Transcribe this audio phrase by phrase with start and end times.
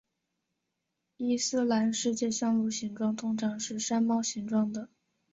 [1.17, 4.89] 伊斯兰世界香炉形状通常是山猫形状的。